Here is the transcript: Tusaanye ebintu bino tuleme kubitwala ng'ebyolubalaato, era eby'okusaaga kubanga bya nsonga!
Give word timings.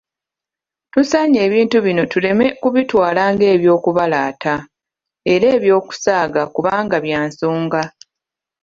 Tusaanye 0.91 1.39
ebintu 1.47 1.77
bino 1.85 2.03
tuleme 2.11 2.45
kubitwala 2.61 3.23
ng'ebyolubalaato, 3.33 4.55
era 5.33 5.45
eby'okusaaga 5.57 6.41
kubanga 6.53 6.97
bya 7.05 7.19
nsonga! 7.27 7.81